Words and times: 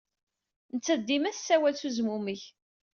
Nettat 0.75 1.01
dima 1.07 1.31
tessawal 1.35 1.75
s 1.77 1.83
uzmumeg. 1.87 2.41